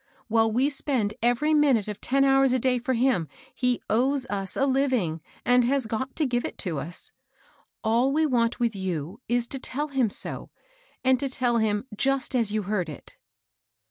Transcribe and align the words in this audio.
While 0.27 0.51
we 0.51 0.71
spend 0.71 1.13
every 1.21 1.53
minute 1.53 1.87
of 1.87 2.01
ten 2.01 2.23
hours 2.23 2.53
a 2.53 2.57
day 2.59 2.79
for 2.79 2.95
him, 2.95 3.27
he 3.53 3.83
owes 3.87 4.25
us 4.31 4.57
a 4.57 4.61
Uving 4.61 5.19
and 5.45 5.63
has 5.65 5.85
got 5.85 6.15
to 6.15 6.25
give 6.25 6.43
it 6.43 6.57
to 6.57 6.79
us. 6.79 7.11
All 7.83 8.11
we 8.11 8.25
want 8.25 8.59
with 8.59 8.75
you 8.75 9.21
is 9.29 9.47
to 9.49 9.59
tell 9.59 9.89
him 9.89 10.09
so, 10.09 10.49
and 11.03 11.19
to 11.19 11.29
tell 11.29 11.57
it 11.57 11.85
just 11.95 12.33
as 12.35 12.51
you 12.51 12.63
heard 12.63 12.89
it." 12.89 13.15